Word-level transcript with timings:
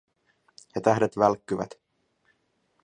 Ja 0.75 0.81
tähdet 0.81 1.17
välkkyvät. 1.17 1.71